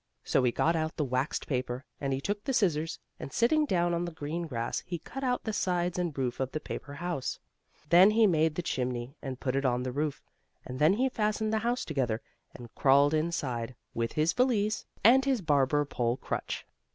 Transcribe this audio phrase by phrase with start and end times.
[0.23, 3.93] So he got out the waxed paper, and he took the scissors, and, sitting down
[3.93, 7.37] on the green grass, he cut out the sides and roof of the paper house.
[7.91, 10.23] Then he made the chimney, and put it on the roof,
[10.65, 12.19] and then he fastened the house together,
[12.55, 16.65] and crawled inside, with his valise and his barber pole crutch.